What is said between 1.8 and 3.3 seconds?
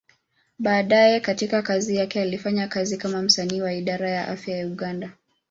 yake, alifanya kazi kama